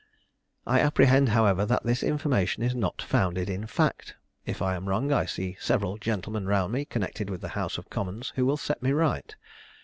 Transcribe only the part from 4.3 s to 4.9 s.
if I am